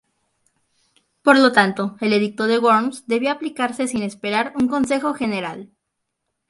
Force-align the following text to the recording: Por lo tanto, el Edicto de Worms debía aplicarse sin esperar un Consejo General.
Por 1.21 1.37
lo 1.37 1.51
tanto, 1.51 1.95
el 2.01 2.11
Edicto 2.13 2.47
de 2.47 2.57
Worms 2.57 3.05
debía 3.05 3.33
aplicarse 3.33 3.87
sin 3.87 4.01
esperar 4.01 4.51
un 4.55 4.67
Consejo 4.67 5.13
General. 5.13 5.69